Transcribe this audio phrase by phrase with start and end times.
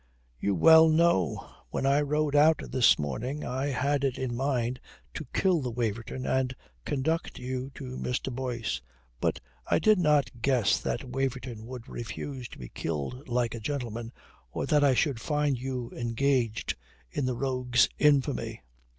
[0.39, 1.47] "You well know.
[1.69, 4.79] When I rode out this morning, I had it in mind
[5.13, 8.33] to kill the Waverton and conduct you to Mr.
[8.33, 8.81] Boyce.
[9.19, 14.11] But I did not guess that Waverton would refuse to be killed like a gentleman
[14.49, 16.75] or that I should find you engaged
[17.11, 18.63] in the rogue's infamy."